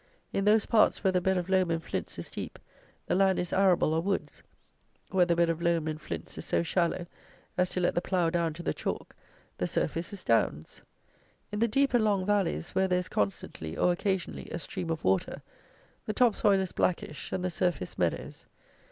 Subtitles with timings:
[0.33, 2.57] In those parts where the bed of loam and flints is deep
[3.05, 4.41] the land is arable or woods:
[5.11, 7.05] where the bed of loam and flints is so shallow
[7.55, 9.15] as to let the plough down to the chalk,
[9.59, 10.81] the surface is downs.
[11.51, 15.03] In the deep and long valleys, where there is constantly, or occasionally, a stream of
[15.03, 15.43] water,
[16.07, 18.47] the top soil is blackish, and the surface meadows.